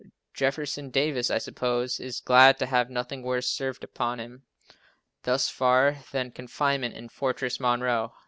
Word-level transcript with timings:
Jefferson 0.33 0.89
Davis, 0.89 1.29
I 1.29 1.37
suppose, 1.37 1.99
is 1.99 2.21
glad 2.21 2.57
to 2.57 2.65
have 2.65 2.89
nothing 2.89 3.21
worse 3.21 3.47
served 3.47 3.83
upon 3.83 4.19
him, 4.19 4.41
thus 5.25 5.47
far, 5.47 5.97
than 6.11 6.31
confinement 6.31 6.95
in 6.95 7.07
Fortress 7.07 7.59
Monroe. 7.59 8.11